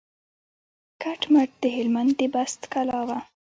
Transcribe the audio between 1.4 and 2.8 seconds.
د هلمند د بست